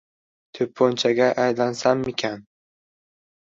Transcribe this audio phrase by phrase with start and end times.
[0.57, 2.41] To‘pponchaga aylansammikan?!